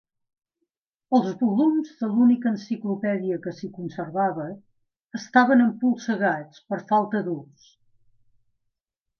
[1.17, 4.47] Els volums de l'única enciclopèdia que s'hi conservava
[5.21, 7.71] estaven empolsegats per falta d'ús.